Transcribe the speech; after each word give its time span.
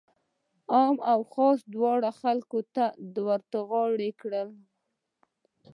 عام 0.73 0.95
او 1.11 1.19
خاص 1.33 1.59
دواړو 1.73 2.09
خلکو 2.21 2.59
ته 2.75 2.85
ورترغاړه 3.27 4.09
کړي. 4.21 4.43